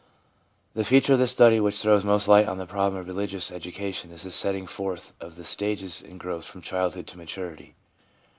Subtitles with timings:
[0.73, 4.11] The feature of the study which throws most light on the problem of religious education
[4.11, 7.75] is the setting forth of the stages in growth from childhood to maturity.